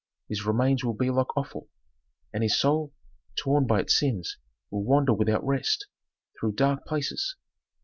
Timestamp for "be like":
0.95-1.37